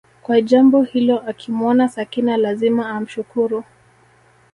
[0.21, 3.63] kwa jambo hilo akimwona Sakina lazima amshukuru